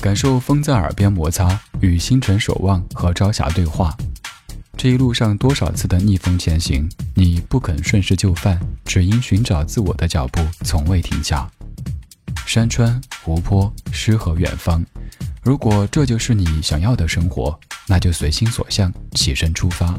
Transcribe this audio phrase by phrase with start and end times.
[0.00, 3.94] 感受风在耳边摩擦，与星辰守望和朝霞对话。
[4.74, 11.46] 这一路上多少次的逆风前行，你不肯顺势就范，只因寻找自我的脚步从未停下。
[12.46, 14.82] 山川、湖泊、诗和远方，
[15.42, 19.94] 如果这就是你想要的生活，那就随心所向，起身出发。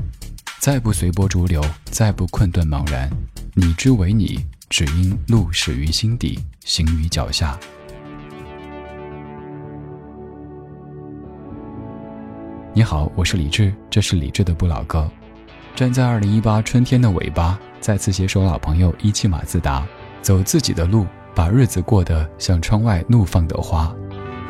[0.59, 3.07] 再不随波逐流，再不困顿茫然，
[3.53, 7.55] 你之为你，只因路始于心底，行于脚下。
[12.73, 15.05] 你好，我是李志，这是李志的不老歌。
[15.75, 19.85] 站在二零一八春天的尾巴，再次携手老朋友一汽马自达，
[20.21, 21.05] 走自己的路。
[21.33, 23.93] 把日子过得像窗外怒放的花。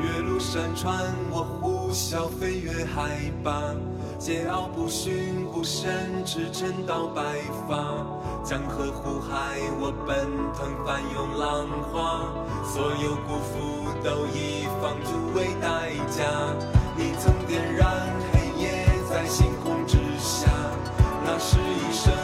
[0.01, 0.97] 越路山川，
[1.31, 3.09] 我呼啸飞越海
[3.43, 3.73] 拔，
[4.19, 7.21] 桀骜不驯不伸，驰骋到白
[7.67, 7.75] 发。
[8.43, 12.21] 江河湖海，我奔腾翻涌浪花，
[12.65, 16.23] 所有辜负都以放逐为代价。
[16.97, 18.00] 你曾点燃
[21.41, 22.20] 是一生。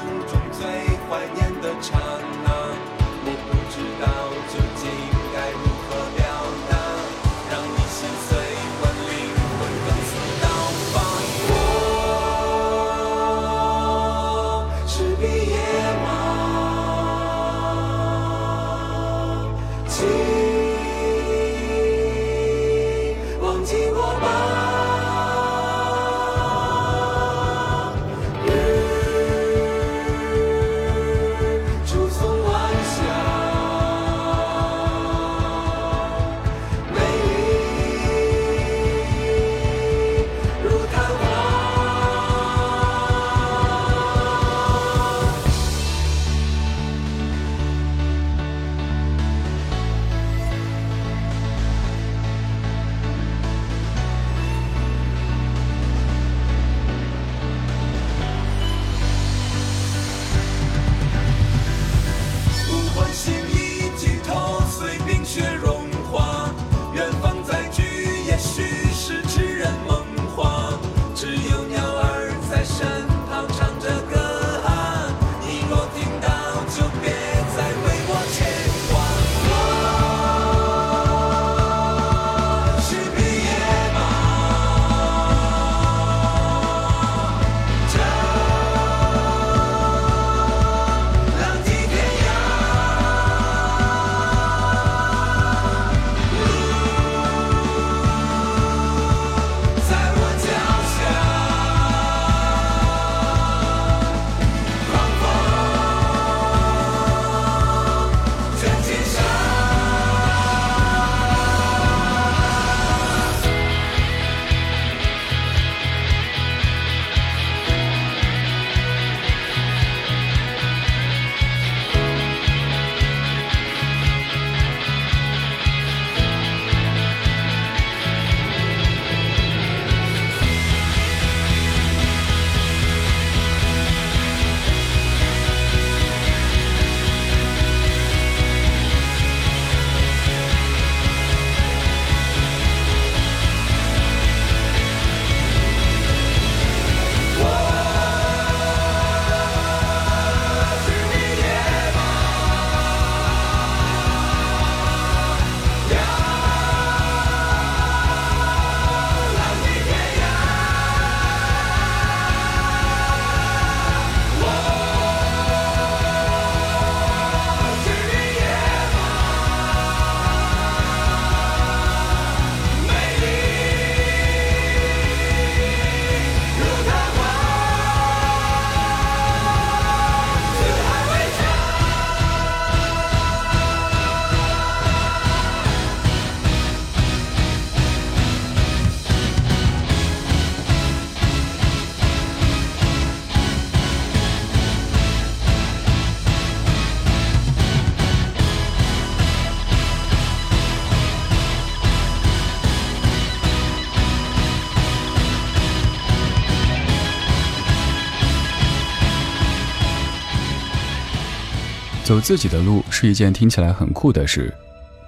[212.07, 214.53] 走自己的路是一件听起来很酷的事，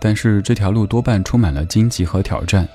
[0.02, 2.68] 但是这条路多半充满了荆棘和挑战。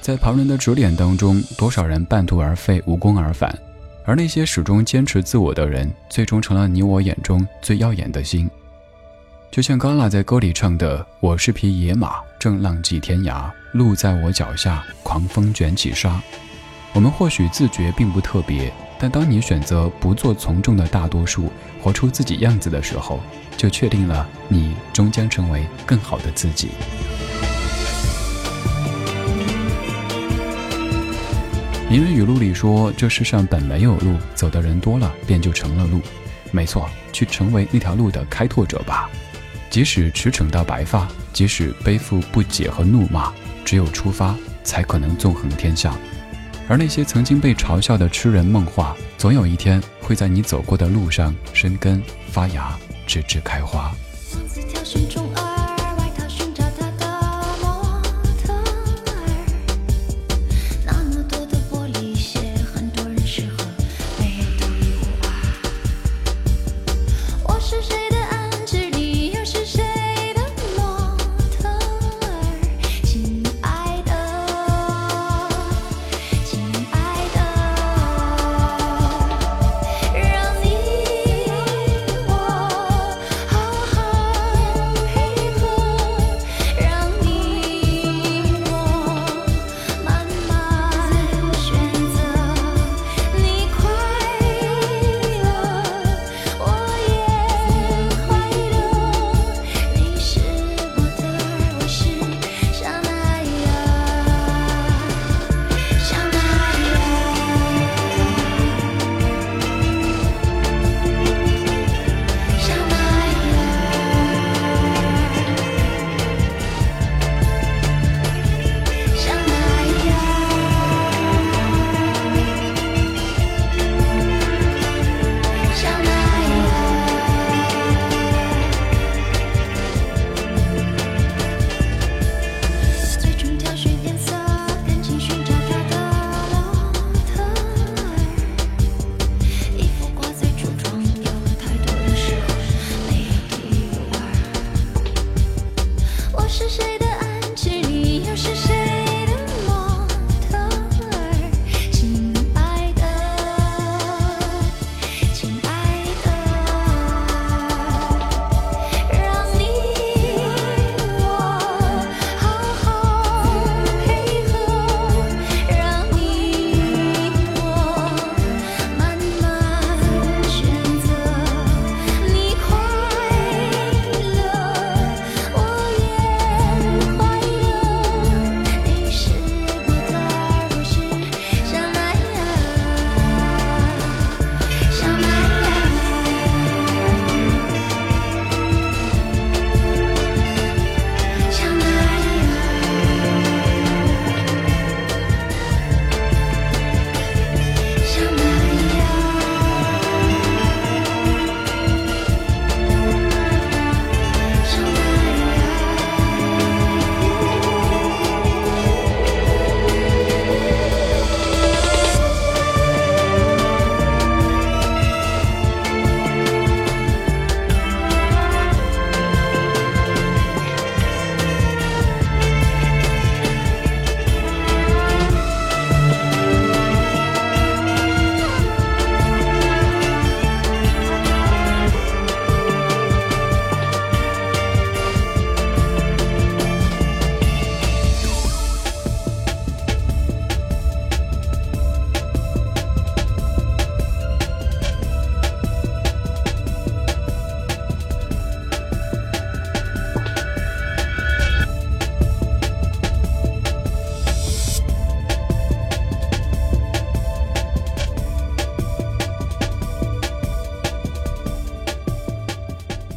[0.00, 3.56] 在旁人的指点当中，多少人半途而废、无功而返，
[4.04, 8.50] 而那些始终坚持自我的人，最终成了你我眼中最耀眼的星。
[9.52, 16.20] 就像 Gala 在歌里唱的：“我是匹野马，正浪迹天涯，路在我脚下，狂风卷起沙。
[16.92, 21.48] 我们或许自觉并不特别，但当你选择不做从众的大多数，
[21.86, 23.20] 活出自己样子的时候，
[23.56, 26.70] 就确定了你终将成为更好的自己。
[31.88, 36.00] 名人语录里说：“这世上本没有路，走的人多了，便就成了路。”
[36.50, 39.08] 没错，去成为那条路的开拓者吧。
[39.70, 43.32] 即使驰骋到白发，即使背负不解和怒骂，
[43.64, 44.34] 只有出发，
[44.64, 45.96] 才可能纵横天下。
[46.66, 52.00] 而那些曾经被嘲笑的痴人梦话，总有一天会在你走过的路上生根
[52.30, 53.90] 发芽，直至开花。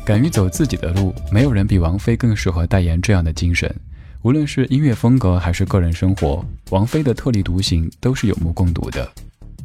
[0.09, 3.71] 敢于走自己的路，没有人比王菲更适合代言这样的精神。
[4.23, 9.07] 无论是音乐风格还是个人生活，王菲的特立独行都是有目共睹的。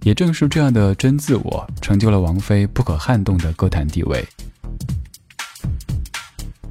[0.02, 4.22] 也正是这样的真自我，成就了王菲不可撼动的歌坛地位。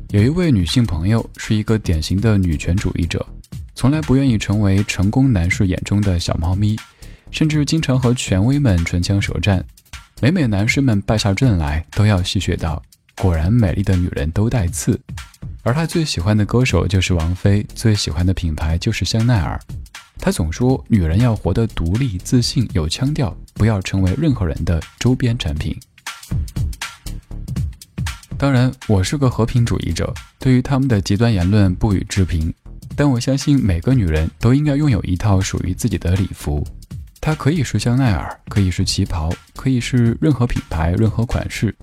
[0.09, 3.25] 有一位女性朋友是一个典型的女权主义者，
[3.73, 6.77] 从来不愿意成为成功男士眼中的小猫咪，
[7.31, 9.65] 甚至经常和权威们唇枪舌战。
[10.21, 12.79] 每每男士们败下阵来，都要戏谑道。
[13.17, 14.99] 果然，美丽的女人都带刺。
[15.61, 19.59] 而他最喜欢的歌手就是王菲，最喜欢的品牌就是香奈儿。
[20.17, 25.77] 他总说，女人要活得独立、自信、有腔调，不要成为任何人的周边产品。
[28.37, 32.53] 当然，我是个和平主义者，对于他们的极端言论不予置评。
[32.95, 36.65] 但我相信每个女人都应该拥有一套属于自己的礼服。
[37.21, 41.73] 它可以是香奈儿，可以是旗袍，可以是任何品牌、任何款式，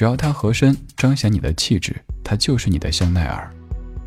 [0.00, 3.50] 只要它合身，彰显你的气质，它就是你的香奈儿。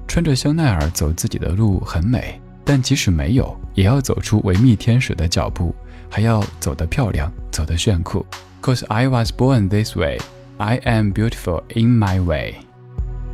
[0.07, 5.75] 穿着香奈儿走自己的路很美，但即使没有，也要走出维密天使的脚步，
[6.09, 8.25] 还要走得漂亮，走得炫酷。
[8.59, 10.19] Cause I was born this way,
[10.57, 12.55] I am beautiful in my way。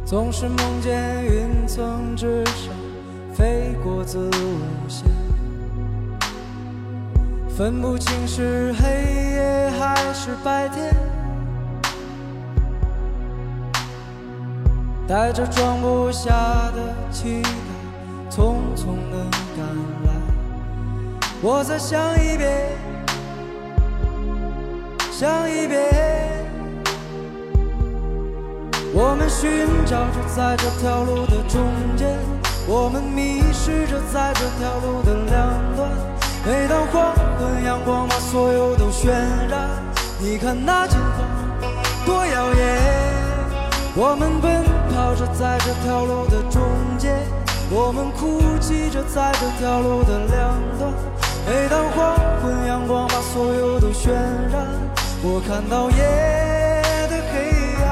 [0.04, 2.76] 总是梦见云层之上
[3.34, 5.08] 飞过子午线。
[7.48, 8.86] 分不清是黑
[9.32, 10.94] 夜还是白天，
[15.10, 16.30] 带着装不下
[16.76, 17.50] 的期待，
[18.30, 19.26] 匆匆的
[19.58, 19.66] 赶
[20.06, 20.14] 来。
[21.42, 22.78] 我再想一遍，
[25.12, 26.46] 想一遍，
[28.94, 31.60] 我们寻找着在这条路的中
[31.98, 32.16] 间，
[32.68, 35.90] 我们迷失着在这条路的两端。
[36.46, 39.10] 每当黄昏，阳光把所有都渲
[39.50, 39.70] 染。
[40.20, 41.28] 你看那金黄
[42.06, 43.10] 多耀眼。
[43.96, 44.64] 我们奔
[45.00, 46.62] 跑着在这条路的中
[46.98, 47.16] 间，
[47.72, 50.92] 我们哭泣着在这条路的两端。
[51.48, 54.12] 每当黄昏，阳光把所有都渲
[54.52, 54.68] 染。
[55.24, 56.04] 我看到夜
[57.08, 57.34] 的黑
[57.86, 57.88] 暗，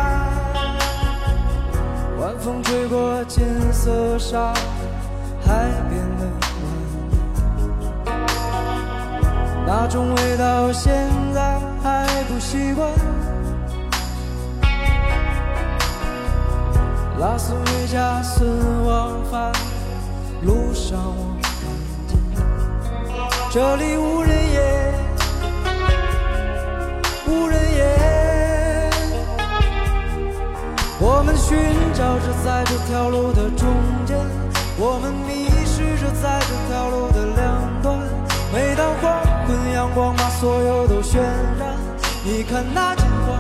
[2.19, 4.53] 晚风吹过金色沙
[5.45, 6.25] 海边的
[8.03, 8.13] 晚。
[9.65, 13.16] 那种味道现在还不习惯。
[17.19, 18.45] 拉斯维加斯
[18.85, 19.51] 往返
[20.43, 21.51] 路上，我看
[22.07, 22.15] 见
[23.51, 24.93] 这里无人烟，
[27.25, 28.91] 无人烟。
[30.99, 31.57] 我们寻
[31.95, 33.67] 找着在这条路的中
[34.05, 34.15] 间，
[34.77, 37.97] 我们迷失着在这条路的两端。
[38.53, 39.57] 每当黄昏。
[39.73, 41.17] 阳光把所有都渲
[41.59, 41.75] 染，
[42.23, 43.39] 你看那金黄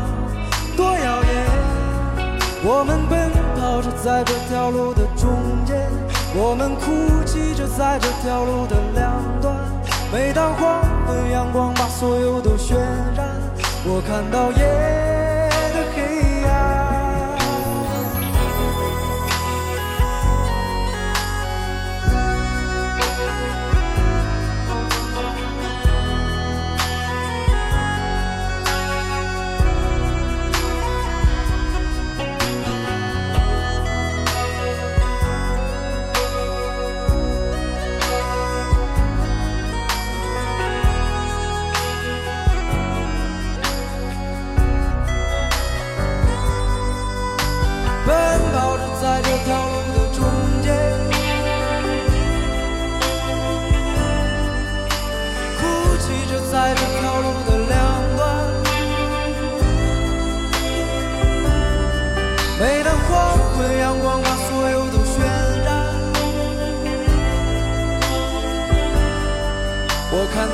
[0.75, 1.45] 多耀眼。
[2.63, 5.29] 我们奔跑着在这条路的中
[5.65, 5.89] 间，
[6.35, 9.55] 我们哭泣着在这条路的两端。
[10.11, 12.75] 每当黄昏，阳光把所有都渲
[13.15, 13.27] 染，
[13.83, 15.16] 我看到夜。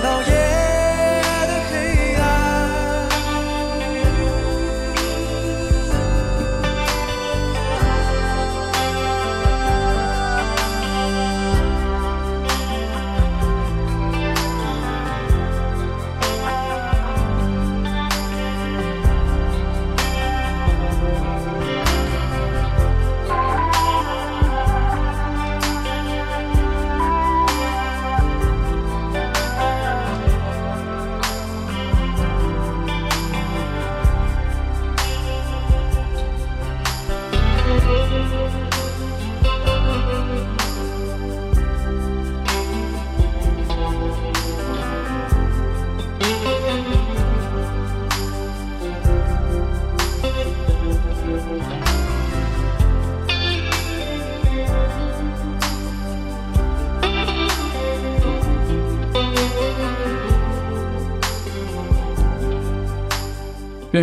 [0.01, 0.42] 到夜。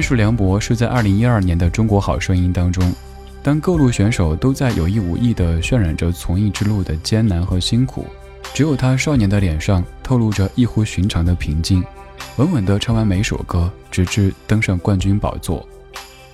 [0.01, 2.91] 认识梁博是在二零一二年的《中国好声音》当中，
[3.43, 8.07] 当各路选手都在有意无意地渲染着从艺之路的艰难和辛苦，
[8.55, 11.85] 只有他少年的脸上透露着异乎寻常的平静，
[12.37, 15.69] 稳稳地唱完每首歌，直至登上冠军宝座。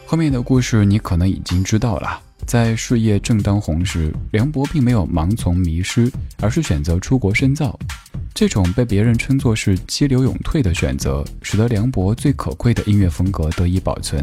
[0.06, 6.08] 后面的故事你可能已经知道了，在事业正当红时，梁博并没有盲从迷失，
[6.40, 7.76] 而是选择出国深造。
[8.36, 14.22] 这种被别人称作是激流勇退的选择，使得梁博最可贵的音乐风格得以保存。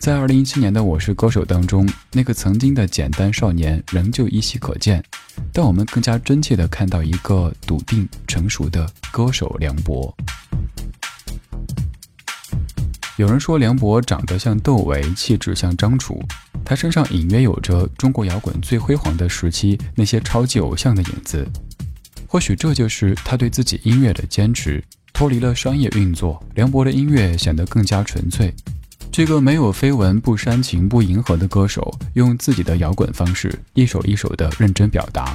[0.00, 5.00] 在二零一七年的《我是歌手》当中，那个曾经的简单少年仍旧依稀可见，
[5.52, 10.12] 但我们更加真切地看到一个笃定成熟的歌手梁博。
[13.18, 16.20] 有人说梁博长得像窦唯，气质像张楚，
[16.64, 21.46] 他身上隐约有着中国摇滚最辉煌的时期那些超级偶像的影子。
[22.30, 28.54] 或许这就是他对自己音乐的坚持，脱离了商业运作，梁博的音乐显得更加纯粹。
[29.10, 35.34] 这个没有绯闻、不煽情、不迎合的歌手，用自己的摇滚方式，一首一首的认真表达。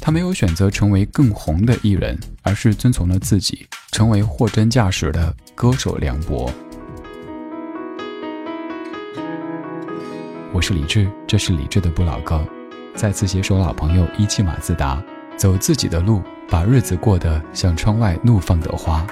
[0.00, 6.52] 他没有选择成为更红的艺人，而是遵从了自己，成为货真价实的歌手梁博。
[10.52, 12.44] 我是李志，这是李志的不老歌。
[12.96, 15.02] 再次携手老朋友一汽马自达，
[15.36, 19.06] 走自己的路，把日子过得像窗外怒放的花。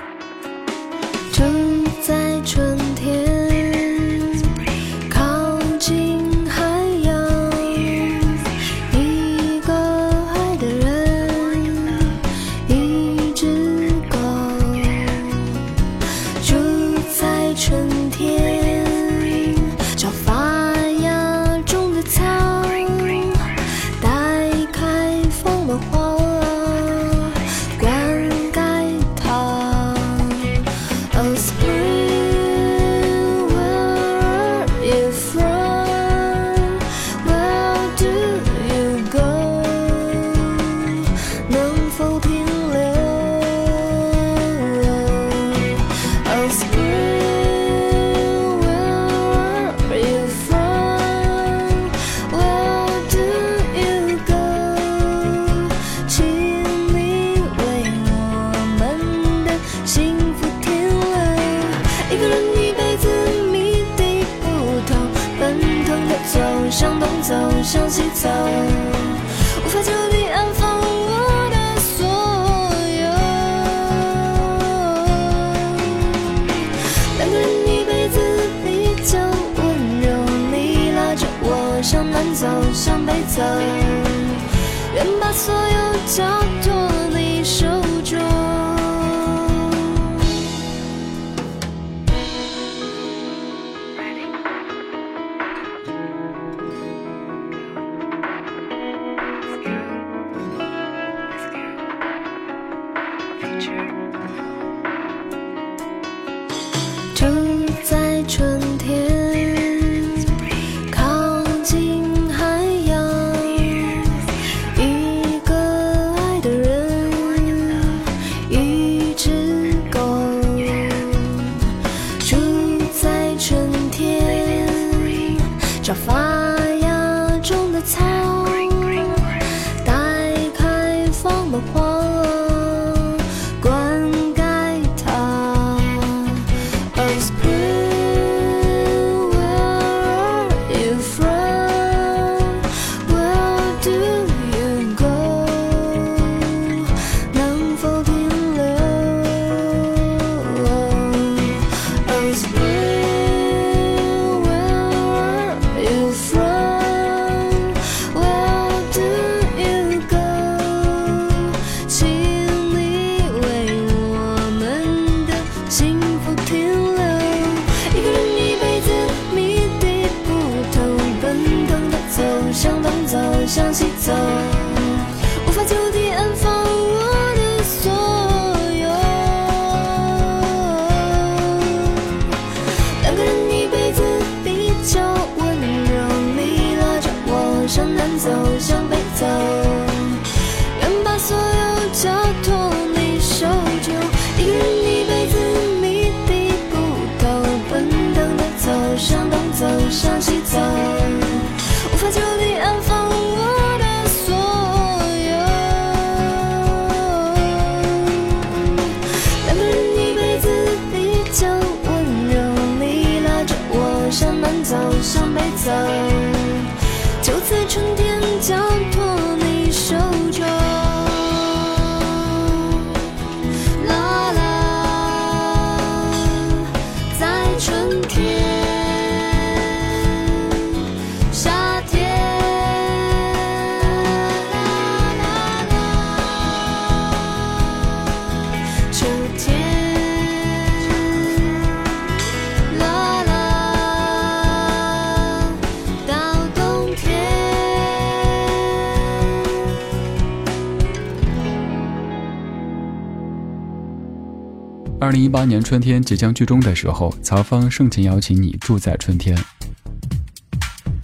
[255.02, 259.36] 二零一八年春天即将剧终的时候，曹芳盛情邀请你住在春天。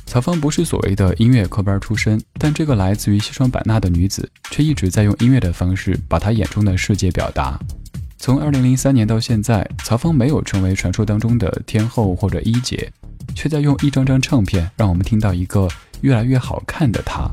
[0.07, 7.59] 曹芳不是所谓的音乐科班出身，但这个来自于西双版纳的女子，却一直在用音乐的方式把她眼中的世界表达。
[8.19, 12.93] 从二零零三年到现在，曹芳没有成为传说当中的天后或者一姐，
[13.35, 15.69] 却在用一张张唱片让我们听到一个
[16.03, 17.29] 越来越好看的她。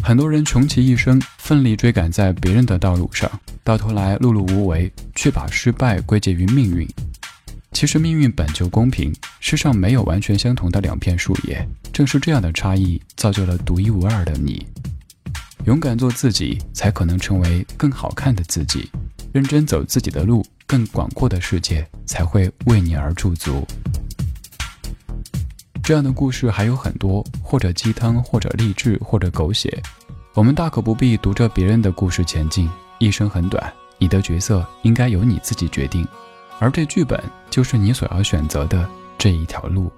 [0.00, 3.28] 很多人穷其一生，奋力追赶在别人的道路上，
[3.62, 6.88] 到头来碌碌无为，却把失败归结于命运。
[7.72, 11.64] 其实命运本就公平，世上没有完全相同的两片树叶。
[11.92, 14.66] 正是这样的差异，造就了独一无二的你。
[15.66, 18.90] 勇敢做自己，才可能成为更好看的自己。
[19.32, 23.64] 认真走自己的路，更广阔的世界才会为你而驻足。
[25.82, 29.80] 这样的故事还有很多，或者鸡汤，或者励志，或者狗血。
[30.34, 32.68] 我们大可不必读着别人的故事前进。
[33.00, 36.06] 一生很短，你的角色应该由你自己决定，
[36.58, 38.86] 而这剧本就是你所要选择的
[39.16, 39.90] 这一条路。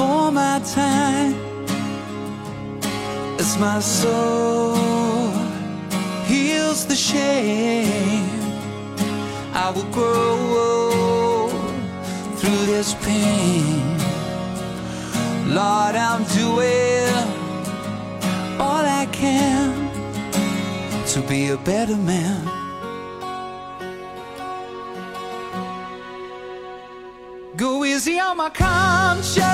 [0.00, 1.34] Before my time.
[3.38, 4.74] As my soul
[6.24, 8.24] heals the shame,
[9.52, 11.48] I will grow
[12.38, 13.98] through this pain.
[15.58, 17.12] Lord, I'm doing
[18.58, 19.68] all I can
[21.12, 22.59] to be a better man.
[28.00, 29.44] Easy on my conscience,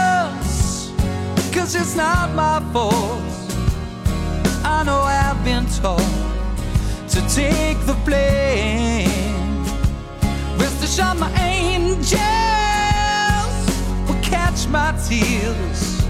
[1.52, 3.20] cause it's not my fault.
[4.64, 5.98] I know I've been told
[7.08, 9.64] to take the blame.
[10.60, 12.14] Rest assured, my angels
[14.06, 16.06] will catch my tears,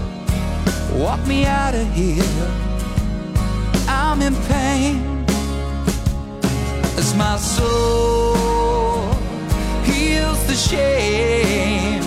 [0.93, 2.51] walk me out of here.
[3.87, 5.25] I'm in pain
[6.99, 8.35] as my soul
[9.85, 12.06] heals the shame.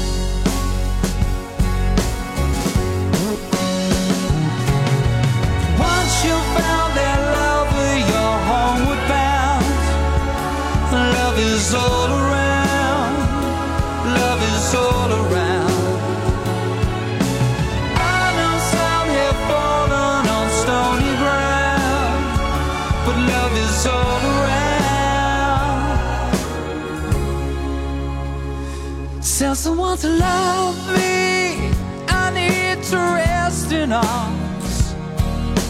[30.01, 31.69] To love me.
[32.07, 34.95] I need to rest in arms.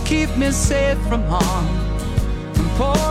[0.06, 1.68] Keep me safe from harm
[2.56, 3.11] and pouring